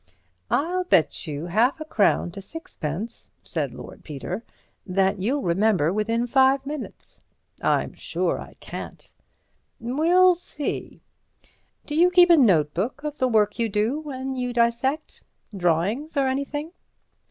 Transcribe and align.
"I'll 0.49 0.85
bet 0.85 1.27
you 1.27 1.45
half 1.45 1.79
a 1.79 1.85
crown 1.85 2.31
to 2.31 2.41
sixpence," 2.41 3.29
said 3.43 3.71
Lord 3.71 4.03
Peter, 4.03 4.43
"that 4.83 5.21
you'll 5.21 5.43
remember 5.43 5.93
within 5.93 6.25
five 6.25 6.65
minutes." 6.65 7.21
"I'm 7.61 7.93
sure 7.93 8.39
I 8.41 8.55
can't." 8.55 9.11
"We'll 9.79 10.33
see. 10.33 11.03
Do 11.85 11.93
you 11.93 12.09
keep 12.09 12.31
a 12.31 12.35
notebook 12.37 13.03
of 13.03 13.19
the 13.19 13.27
work 13.27 13.59
you 13.59 13.69
do 13.69 13.99
when 13.99 14.33
you 14.35 14.53
dissect? 14.53 15.21
Drawings 15.55 16.17
or 16.17 16.27
anything?" 16.27 16.71